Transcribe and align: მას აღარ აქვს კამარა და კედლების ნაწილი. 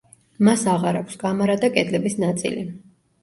მას 0.45 0.63
აღარ 0.75 0.97
აქვს 1.01 1.19
კამარა 1.25 1.57
და 1.65 1.69
კედლების 1.77 2.17
ნაწილი. 2.25 2.65